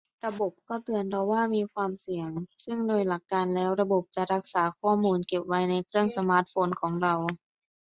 [0.25, 2.29] ระบบก็จะเตือนเราว่ามีความเสี่ยง
[2.65, 7.13] ซึ่งโดยหลักการแล้วระบบจะรักษาข้อมูลเก็บไว้ในเครื่องสมาร์ทโฟนของเรา